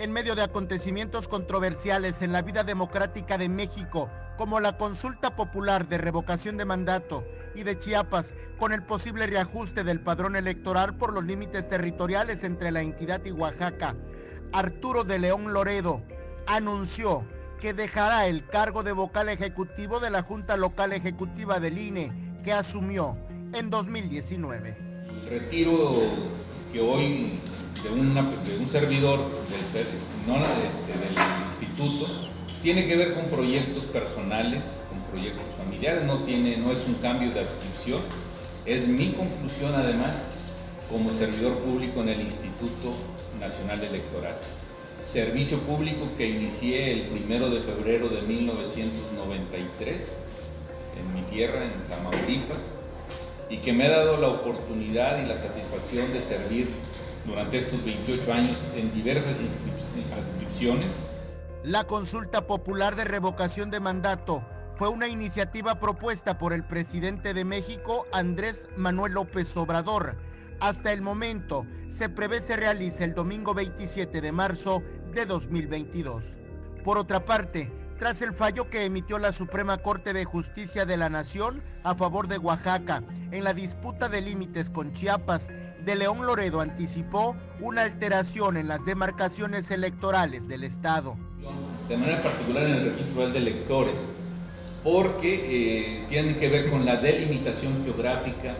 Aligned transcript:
En 0.00 0.12
medio 0.12 0.34
de 0.34 0.40
acontecimientos 0.40 1.28
controversiales 1.28 2.22
en 2.22 2.32
la 2.32 2.40
vida 2.40 2.64
democrática 2.64 3.36
de 3.36 3.50
México, 3.50 4.10
como 4.38 4.58
la 4.58 4.78
consulta 4.78 5.36
popular 5.36 5.88
de 5.88 5.98
revocación 5.98 6.56
de 6.56 6.64
mandato 6.64 7.22
y 7.54 7.64
de 7.64 7.76
Chiapas, 7.76 8.34
con 8.58 8.72
el 8.72 8.82
posible 8.82 9.26
reajuste 9.26 9.84
del 9.84 10.00
padrón 10.00 10.36
electoral 10.36 10.96
por 10.96 11.12
los 11.12 11.24
límites 11.24 11.68
territoriales 11.68 12.44
entre 12.44 12.72
la 12.72 12.80
entidad 12.80 13.20
y 13.26 13.32
Oaxaca, 13.32 13.94
Arturo 14.54 15.04
de 15.04 15.18
León 15.18 15.52
Loredo 15.52 16.02
anunció 16.46 17.28
que 17.60 17.74
dejará 17.74 18.26
el 18.26 18.46
cargo 18.46 18.82
de 18.82 18.92
vocal 18.92 19.28
ejecutivo 19.28 20.00
de 20.00 20.08
la 20.08 20.22
Junta 20.22 20.56
Local 20.56 20.94
Ejecutiva 20.94 21.60
del 21.60 21.76
INE 21.76 22.40
que 22.42 22.54
asumió 22.54 23.18
en 23.52 23.68
2019. 23.68 24.78
El 25.10 25.28
retiro 25.28 26.30
que 26.72 26.80
hoy 26.80 27.42
de, 27.82 27.90
un 27.90 28.68
servidor 28.68 29.20
del, 29.48 29.60
este, 29.60 29.78
del 30.98 31.16
instituto 31.50 32.30
tiene 32.62 32.86
que 32.86 32.96
ver 32.96 33.14
con 33.14 33.24
proyectos 33.26 33.84
personales, 33.84 34.64
con 34.90 35.00
proyectos 35.10 35.46
familiares, 35.56 36.04
no, 36.04 36.18
tiene, 36.24 36.58
no 36.58 36.72
es 36.72 36.86
un 36.86 36.94
cambio 36.94 37.30
de 37.30 37.40
adscripción, 37.40 38.02
es 38.66 38.86
mi 38.86 39.12
conclusión 39.12 39.74
además 39.74 40.16
como 40.90 41.12
servidor 41.12 41.54
público 41.58 42.02
en 42.02 42.10
el 42.10 42.20
Instituto 42.22 42.94
Nacional 43.38 43.82
Electoral. 43.82 44.36
Servicio 45.06 45.58
público 45.60 46.06
que 46.18 46.28
inicié 46.28 46.92
el 46.92 47.08
primero 47.08 47.48
de 47.48 47.60
febrero 47.60 48.08
de 48.08 48.22
1993 48.22 50.18
en 50.98 51.14
mi 51.14 51.22
tierra, 51.30 51.64
en 51.64 51.72
Tamaulipas, 51.88 52.60
y 53.48 53.58
que 53.58 53.72
me 53.72 53.86
ha 53.86 53.90
dado 53.90 54.18
la 54.18 54.28
oportunidad 54.28 55.22
y 55.22 55.26
la 55.26 55.36
satisfacción 55.36 56.12
de 56.12 56.22
servir 56.22 56.68
durante 57.26 57.58
estos 57.58 57.84
28 57.84 58.32
años 58.32 58.58
en 58.74 58.92
diversas 58.94 59.36
inscripciones. 59.40 60.90
La 61.64 61.84
consulta 61.84 62.46
popular 62.46 62.96
de 62.96 63.04
revocación 63.04 63.70
de 63.70 63.80
mandato 63.80 64.46
fue 64.72 64.88
una 64.88 65.08
iniciativa 65.08 65.78
propuesta 65.78 66.38
por 66.38 66.52
el 66.52 66.64
presidente 66.64 67.34
de 67.34 67.44
México, 67.44 68.06
Andrés 68.12 68.68
Manuel 68.76 69.12
López 69.14 69.56
Obrador. 69.56 70.16
Hasta 70.60 70.92
el 70.92 71.02
momento, 71.02 71.66
se 71.86 72.08
prevé 72.08 72.40
se 72.40 72.56
realice 72.56 73.04
el 73.04 73.14
domingo 73.14 73.54
27 73.54 74.20
de 74.20 74.32
marzo 74.32 74.82
de 75.12 75.26
2022. 75.26 76.40
Por 76.84 76.98
otra 76.98 77.24
parte, 77.24 77.72
tras 78.00 78.22
el 78.22 78.32
fallo 78.32 78.70
que 78.70 78.86
emitió 78.86 79.18
la 79.18 79.30
Suprema 79.30 79.76
Corte 79.76 80.14
de 80.14 80.24
Justicia 80.24 80.86
de 80.86 80.96
la 80.96 81.10
Nación 81.10 81.62
a 81.84 81.94
favor 81.94 82.28
de 82.28 82.38
Oaxaca 82.38 83.02
en 83.30 83.44
la 83.44 83.52
disputa 83.52 84.08
de 84.08 84.22
límites 84.22 84.70
con 84.70 84.92
Chiapas, 84.92 85.52
de 85.84 85.96
León 85.96 86.26
Loredo 86.26 86.62
anticipó 86.62 87.36
una 87.60 87.82
alteración 87.82 88.56
en 88.56 88.68
las 88.68 88.86
demarcaciones 88.86 89.70
electorales 89.70 90.48
del 90.48 90.64
Estado. 90.64 91.18
De 91.90 91.96
manera 91.98 92.22
particular 92.22 92.62
en 92.64 92.72
el 92.72 92.90
registro 92.92 93.30
de 93.30 93.38
electores, 93.38 93.96
porque 94.82 96.00
eh, 96.00 96.06
tiene 96.08 96.38
que 96.38 96.48
ver 96.48 96.70
con 96.70 96.86
la 96.86 96.96
delimitación 96.96 97.84
geográfica 97.84 98.56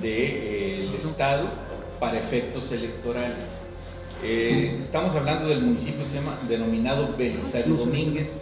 del 0.00 0.10
eh, 0.10 0.98
Estado 1.04 1.50
para 2.00 2.18
efectos 2.18 2.72
electorales. 2.72 3.44
Eh, 4.22 4.78
estamos 4.80 5.14
hablando 5.14 5.48
del 5.48 5.60
municipio 5.60 6.04
que 6.04 6.10
se 6.10 6.16
llama 6.16 6.38
denominado 6.48 7.14
Belisario 7.14 7.74
Domínguez, 7.74 8.32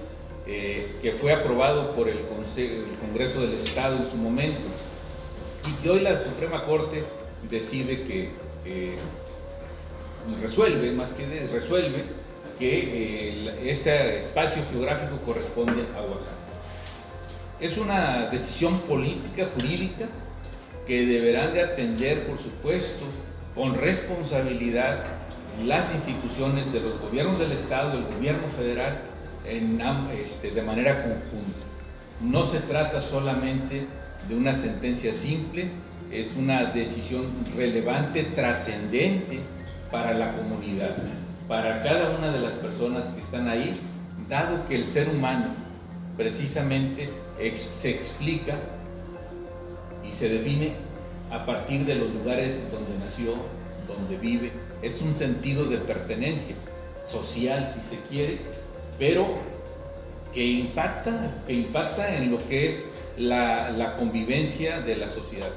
eh, 0.47 0.97
que 1.01 1.13
fue 1.13 1.33
aprobado 1.33 1.95
por 1.95 2.09
el, 2.09 2.19
Congreso 3.01 3.41
del 3.43 3.55
Estado 3.55 3.97
en 3.97 4.11
su 4.11 4.17
momento 4.17 4.69
y 5.69 5.83
que 5.83 5.91
hoy 5.91 6.01
la 6.01 6.19
Suprema 6.19 6.65
Corte 6.65 7.05
decide 7.49 8.03
que 8.03 8.31
resuelve, 10.41 10.93
más 10.93 11.11
que 11.13 11.27
resuelve, 11.53 12.05
que 12.59 13.49
eh, 13.49 13.71
ese 13.71 14.19
espacio 14.19 14.63
geográfico 14.71 15.19
corresponde 15.25 15.83
a 15.97 16.01
Oaxaca. 16.01 16.33
Es 17.61 17.77
una 17.77 18.29
decisión 18.31 18.81
política, 18.81 19.49
jurídica, 19.55 20.07
que 20.87 21.07
deberán 21.07 21.55
de 21.55 21.63
atender, 21.63 22.27
por 22.27 22.39
supuesto, 22.39 23.05
con 23.55 23.75
responsabilidad 23.75 25.05
las 25.65 25.95
instituciones 25.95 26.73
de 26.73 26.81
los 26.81 26.99
gobiernos 27.01 27.39
del 27.39 27.53
Estado, 27.53 27.93
del 27.93 28.05
gobierno 28.05 28.49
federal, 28.57 29.03
este, 29.45 30.51
de 30.51 30.63
manera 30.63 31.03
conjunta. 31.03 31.67
No 32.21 32.45
se 32.45 32.61
trata 32.61 33.01
solamente 33.01 33.87
de 34.29 34.37
una 34.37 34.55
sentencia 34.55 35.13
simple, 35.13 35.71
es 36.13 36.35
una 36.37 36.67
decisión 36.67 37.27
relevante, 37.57 38.25
trascendente 38.35 39.41
para 39.91 40.15
la 40.15 40.33
comunidad, 40.33 40.97
para 41.49 41.83
cada 41.83 42.17
una 42.17 42.31
de 42.31 42.41
las 42.41 42.55
personas 42.55 43.05
que 43.15 43.21
están 43.21 43.49
ahí, 43.49 43.81
dado 44.29 44.67
que 44.67 44.77
el 44.77 44.87
ser 44.87 45.09
humano 45.09 45.47
precisamente 46.17 47.09
se 47.81 47.91
explica 47.91 48.57
y 50.07 50.13
se 50.13 50.29
define 50.29 50.75
a 51.31 51.45
partir 51.45 51.85
de 51.87 51.95
los 51.97 52.13
lugares 52.13 52.55
donde 52.71 53.05
nació, 53.05 53.35
donde 53.89 54.17
vive. 54.19 54.53
Es 54.83 55.01
un 55.01 55.15
sentido 55.15 55.65
de 55.65 55.79
pertenencia 55.79 56.55
social, 57.11 57.75
si 57.75 57.97
se 57.97 58.03
quiere, 58.09 58.41
pero 58.99 59.39
que 60.33 60.45
impacta, 60.45 61.43
que 61.47 61.53
impacta 61.53 62.17
en 62.17 62.31
lo 62.31 62.39
que 62.49 62.67
es 62.67 62.85
la, 63.17 63.71
la 63.71 63.97
convivencia 63.97 64.81
de 64.81 64.97
la 64.97 65.09
sociedad. 65.09 65.51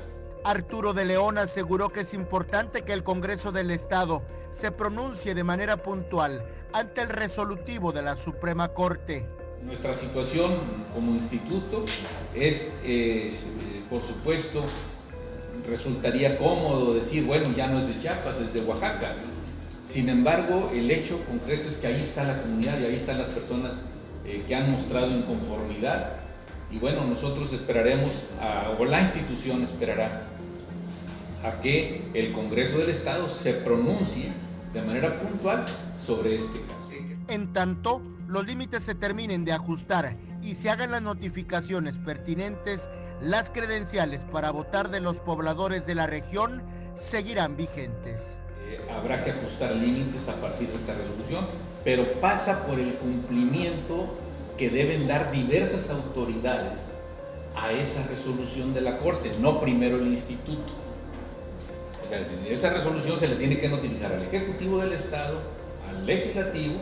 Arturo 0.43 0.93
de 0.93 1.05
León 1.05 1.37
aseguró 1.37 1.89
que 1.89 2.01
es 2.01 2.13
importante 2.13 2.83
que 2.83 2.93
el 2.93 3.03
Congreso 3.03 3.51
del 3.51 3.71
Estado 3.71 4.21
se 4.51 4.71
pronuncie 4.71 5.33
de 5.33 5.43
manera 5.43 5.77
puntual 5.77 6.45
ante 6.71 7.01
el 7.01 7.09
resolutivo 7.09 7.91
de 7.91 8.03
la 8.03 8.15
Suprema 8.15 8.67
Corte. 8.67 9.27
Nuestra 9.63 9.95
situación 9.95 10.85
como 10.93 11.15
instituto 11.15 11.85
es, 12.35 12.61
por 13.89 14.03
supuesto, 14.03 14.65
resultaría 15.67 16.37
cómodo 16.37 16.93
decir, 16.93 17.25
bueno, 17.25 17.51
ya 17.55 17.67
no 17.67 17.79
es 17.79 17.87
de 17.87 17.99
Chiapas, 18.01 18.37
es 18.37 18.53
de 18.53 18.61
Oaxaca. 18.61 19.15
Sin 19.89 20.09
embargo, 20.09 20.71
el 20.73 20.89
hecho 20.91 21.23
concreto 21.25 21.69
es 21.69 21.75
que 21.77 21.87
ahí 21.87 22.01
está 22.01 22.23
la 22.23 22.41
comunidad 22.41 22.79
y 22.79 22.85
ahí 22.85 22.95
están 22.95 23.19
las 23.19 23.29
personas 23.29 23.73
eh, 24.25 24.43
que 24.47 24.55
han 24.55 24.71
mostrado 24.71 25.11
inconformidad. 25.11 26.17
Y 26.71 26.77
bueno, 26.79 27.05
nosotros 27.05 27.53
esperaremos, 27.53 28.11
o 28.77 28.85
la 28.85 29.01
institución 29.01 29.63
esperará, 29.63 30.23
a 31.43 31.61
que 31.61 32.09
el 32.13 32.33
Congreso 32.33 32.79
del 32.79 32.89
Estado 32.89 33.27
se 33.27 33.53
pronuncie 33.53 34.33
de 34.73 34.81
manera 34.81 35.19
puntual 35.19 35.65
sobre 36.05 36.37
este 36.37 36.61
caso. 36.61 36.75
En 37.27 37.53
tanto, 37.53 38.01
los 38.27 38.45
límites 38.45 38.83
se 38.83 38.95
terminen 38.95 39.45
de 39.45 39.53
ajustar 39.53 40.15
y 40.41 40.55
se 40.55 40.69
hagan 40.69 40.91
las 40.91 41.01
notificaciones 41.01 41.99
pertinentes, 41.99 42.89
las 43.21 43.51
credenciales 43.51 44.25
para 44.25 44.51
votar 44.51 44.89
de 44.89 45.01
los 45.01 45.21
pobladores 45.21 45.85
de 45.85 45.95
la 45.95 46.07
región 46.07 46.63
seguirán 46.93 47.57
vigentes. 47.57 48.41
Habrá 48.95 49.23
que 49.23 49.31
ajustar 49.31 49.75
límites 49.75 50.27
a 50.27 50.35
partir 50.35 50.69
de 50.69 50.75
esta 50.75 50.93
resolución, 50.93 51.45
pero 51.83 52.13
pasa 52.21 52.65
por 52.65 52.79
el 52.79 52.93
cumplimiento 52.95 54.07
que 54.57 54.69
deben 54.69 55.07
dar 55.07 55.31
diversas 55.31 55.89
autoridades 55.89 56.79
a 57.55 57.71
esa 57.71 58.05
resolución 58.07 58.73
de 58.73 58.81
la 58.81 58.97
Corte, 58.97 59.31
no 59.39 59.59
primero 59.59 59.97
el 59.97 60.07
instituto. 60.07 60.73
O 62.03 62.07
sea, 62.07 62.19
esa 62.49 62.69
resolución 62.69 63.17
se 63.17 63.27
le 63.27 63.35
tiene 63.35 63.59
que 63.59 63.67
notificar 63.67 64.13
al 64.13 64.23
Ejecutivo 64.23 64.79
del 64.79 64.93
Estado, 64.93 65.39
al 65.89 66.05
Legislativo, 66.05 66.75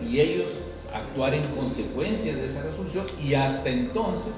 y 0.00 0.20
ellos 0.20 0.48
actuar 0.92 1.34
en 1.34 1.44
consecuencia 1.54 2.34
de 2.34 2.46
esa 2.46 2.62
resolución 2.62 3.06
y 3.20 3.34
hasta 3.34 3.68
entonces, 3.68 4.34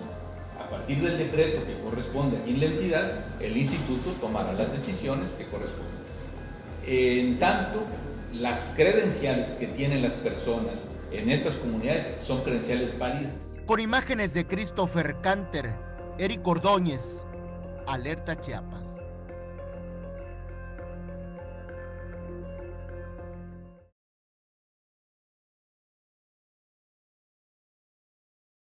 a 0.59 0.69
partir 0.71 1.03
del 1.03 1.19
decreto 1.19 1.65
que 1.67 1.79
corresponde 1.81 2.39
aquí 2.39 2.51
en 2.51 2.61
la 2.61 2.67
entidad, 2.67 3.25
el 3.41 3.57
instituto 3.57 4.13
tomará 4.21 4.53
las 4.53 4.73
decisiones 4.73 5.31
que 5.31 5.47
corresponden. 5.47 6.05
En 6.87 7.39
tanto, 7.39 7.87
las 8.33 8.61
credenciales 8.77 9.49
que 9.59 9.69
tienen 9.69 10.03
las 10.03 10.13
personas 10.15 10.87
en 11.13 11.31
estas 11.31 11.55
comunidades 11.55 12.07
son 12.27 12.43
credenciales 12.43 12.99
válidas. 12.99 13.33
Con 13.67 13.81
imágenes 13.81 14.35
de 14.35 14.47
Christopher 14.47 15.17
Canter, 15.23 15.75
Eric 16.19 16.47
Ordóñez, 16.47 17.27
Alerta 17.87 18.39
Chiapas. 18.39 19.04